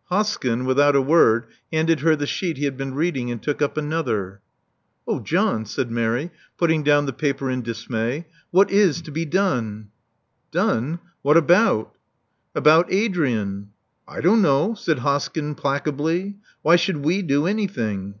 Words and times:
''Hoskyn, 0.10 0.64
without 0.64 0.96
a 0.96 1.02
word, 1.02 1.44
handed 1.70 2.00
her 2.00 2.16
the 2.16 2.26
sheet 2.26 2.56
he 2.56 2.64
had 2.64 2.78
been 2.78 2.94
reading 2.94 3.30
and 3.30 3.42
took 3.42 3.60
up 3.60 3.76
another. 3.76 4.40
*'Oh 5.06 5.20
John," 5.20 5.66
said 5.66 5.90
Mary, 5.90 6.30
putting 6.56 6.82
down 6.82 7.04
the 7.04 7.12
paper 7.12 7.50
in 7.50 7.60
dismay; 7.60 8.24
what 8.50 8.70
is 8.70 9.02
to 9.02 9.10
be 9.10 9.26
done?" 9.26 9.88
Done! 10.50 10.98
What 11.20 11.36
about?" 11.36 11.92
•* 11.94 11.94
About 12.54 12.90
Adrian." 12.90 13.68
I 14.08 14.22
don't 14.22 14.40
know," 14.40 14.72
said 14.72 15.00
Hoskyn, 15.00 15.56
placably. 15.58 16.36
"Why 16.62 16.76
should 16.76 17.04
we 17.04 17.20
do 17.20 17.46
anything?" 17.46 18.14